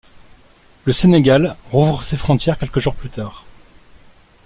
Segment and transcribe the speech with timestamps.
[0.85, 3.45] Le Sénégal rouvre ses frontières quelques jours plus tard.